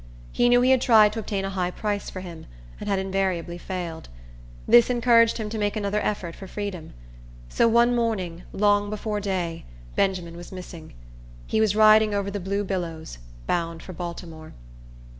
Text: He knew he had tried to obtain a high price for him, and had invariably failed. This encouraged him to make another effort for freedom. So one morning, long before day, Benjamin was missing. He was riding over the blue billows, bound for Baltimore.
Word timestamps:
He 0.31 0.49
knew 0.49 0.61
he 0.61 0.71
had 0.71 0.81
tried 0.81 1.13
to 1.13 1.19
obtain 1.19 1.45
a 1.45 1.51
high 1.51 1.69
price 1.69 2.09
for 2.09 2.21
him, 2.21 2.47
and 2.79 2.89
had 2.89 2.97
invariably 2.97 3.59
failed. 3.59 4.09
This 4.67 4.89
encouraged 4.89 5.37
him 5.37 5.47
to 5.51 5.59
make 5.59 5.75
another 5.75 5.99
effort 6.01 6.35
for 6.35 6.47
freedom. 6.47 6.93
So 7.49 7.67
one 7.67 7.93
morning, 7.95 8.41
long 8.51 8.89
before 8.89 9.19
day, 9.19 9.63
Benjamin 9.95 10.35
was 10.35 10.51
missing. 10.51 10.93
He 11.45 11.61
was 11.61 11.75
riding 11.75 12.15
over 12.15 12.31
the 12.31 12.39
blue 12.39 12.63
billows, 12.63 13.19
bound 13.45 13.83
for 13.83 13.93
Baltimore. 13.93 14.55